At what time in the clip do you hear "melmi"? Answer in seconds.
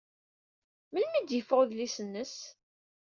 0.91-1.15